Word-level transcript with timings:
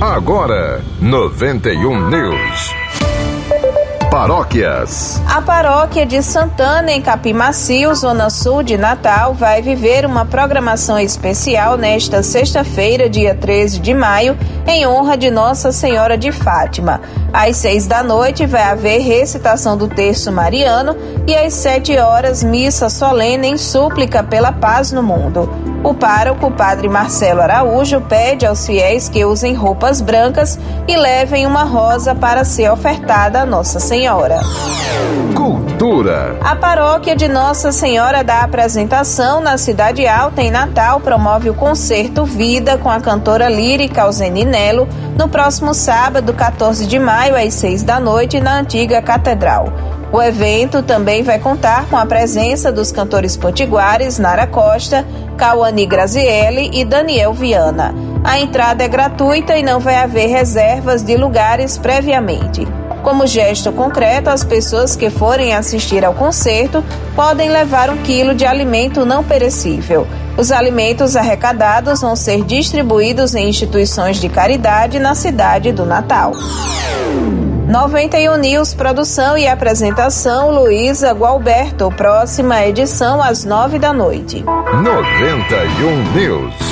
Agora, 0.00 0.82
91 1.00 2.10
News. 2.10 2.74
Paróquias. 4.10 5.18
A 5.26 5.40
paróquia 5.40 6.04
de 6.04 6.22
Santana, 6.22 6.92
em 6.92 7.00
Capimacio, 7.00 7.94
Zona 7.94 8.28
Sul 8.28 8.62
de 8.62 8.76
Natal, 8.76 9.32
vai 9.32 9.62
viver 9.62 10.04
uma 10.04 10.26
programação 10.26 10.98
especial 10.98 11.78
nesta 11.78 12.22
sexta-feira, 12.22 13.08
dia 13.08 13.34
13 13.34 13.80
de 13.80 13.94
maio, 13.94 14.36
em 14.66 14.86
honra 14.86 15.16
de 15.16 15.30
Nossa 15.30 15.72
Senhora 15.72 16.18
de 16.18 16.30
Fátima. 16.30 17.00
Às 17.36 17.58
seis 17.58 17.86
da 17.86 18.02
noite 18.02 18.46
vai 18.46 18.62
haver 18.62 19.02
recitação 19.02 19.76
do 19.76 19.86
terço 19.88 20.32
mariano 20.32 20.96
e 21.26 21.36
às 21.36 21.52
sete 21.52 21.94
horas, 21.98 22.42
missa 22.42 22.88
solene 22.88 23.48
em 23.48 23.58
súplica 23.58 24.22
pela 24.22 24.52
paz 24.52 24.90
no 24.90 25.02
mundo. 25.02 25.46
O 25.84 25.92
pároco, 25.92 26.50
padre 26.50 26.88
Marcelo 26.88 27.42
Araújo, 27.42 28.00
pede 28.00 28.46
aos 28.46 28.64
fiéis 28.64 29.10
que 29.10 29.22
usem 29.26 29.52
roupas 29.52 30.00
brancas 30.00 30.58
e 30.88 30.96
levem 30.96 31.46
uma 31.46 31.64
rosa 31.64 32.14
para 32.14 32.42
ser 32.42 32.70
ofertada 32.72 33.42
a 33.42 33.46
Nossa 33.46 33.78
Senhora. 33.78 34.40
Cultura. 35.34 36.38
A 36.40 36.56
paróquia 36.56 37.14
de 37.14 37.28
Nossa 37.28 37.70
Senhora 37.70 38.24
da 38.24 38.40
Apresentação, 38.40 39.40
na 39.40 39.58
Cidade 39.58 40.06
Alta, 40.06 40.40
em 40.40 40.50
Natal, 40.50 41.00
promove 41.00 41.50
o 41.50 41.54
concerto 41.54 42.24
Vida 42.24 42.78
com 42.78 42.90
a 42.90 42.98
cantora 42.98 43.48
lírica 43.48 44.02
Alzeni 44.02 44.44
Nelo 44.44 44.88
no 45.16 45.28
próximo 45.28 45.72
sábado, 45.72 46.32
14 46.32 46.86
de 46.86 46.98
maio, 46.98 47.25
às 47.34 47.54
6 47.54 47.82
da 47.82 47.98
noite, 47.98 48.40
na 48.40 48.58
antiga 48.58 49.00
Catedral. 49.02 49.72
O 50.12 50.22
evento 50.22 50.82
também 50.82 51.22
vai 51.22 51.38
contar 51.38 51.86
com 51.86 51.96
a 51.96 52.06
presença 52.06 52.70
dos 52.70 52.92
cantores 52.92 53.36
potiguares 53.36 54.18
Nara 54.18 54.46
Costa, 54.46 55.04
Cauani 55.36 55.84
Grazielli 55.84 56.70
e 56.72 56.84
Daniel 56.84 57.32
Viana. 57.32 57.94
A 58.22 58.38
entrada 58.38 58.84
é 58.84 58.88
gratuita 58.88 59.56
e 59.56 59.62
não 59.62 59.80
vai 59.80 59.96
haver 59.96 60.28
reservas 60.28 61.02
de 61.02 61.16
lugares 61.16 61.76
previamente. 61.76 62.66
Como 63.02 63.26
gesto 63.26 63.70
concreto, 63.72 64.30
as 64.30 64.42
pessoas 64.42 64.96
que 64.96 65.10
forem 65.10 65.54
assistir 65.54 66.04
ao 66.04 66.14
concerto 66.14 66.84
podem 67.14 67.50
levar 67.50 67.90
um 67.90 67.98
quilo 67.98 68.34
de 68.34 68.44
alimento 68.44 69.04
não 69.04 69.22
perecível. 69.22 70.06
Os 70.36 70.50
alimentos 70.50 71.14
arrecadados 71.14 72.00
vão 72.00 72.16
ser 72.16 72.42
distribuídos 72.42 73.34
em 73.34 73.48
instituições 73.48 74.20
de 74.20 74.28
caridade 74.28 74.98
na 74.98 75.14
cidade 75.14 75.72
do 75.72 75.86
Natal. 75.86 76.32
91 77.68 78.36
News, 78.38 78.74
produção 78.74 79.36
e 79.36 79.46
apresentação 79.46 80.50
Luísa 80.50 81.12
Gualberto. 81.12 81.90
Próxima 81.90 82.64
edição 82.64 83.22
às 83.22 83.44
nove 83.44 83.78
da 83.78 83.92
noite. 83.92 84.42
91 84.44 86.12
News. 86.14 86.65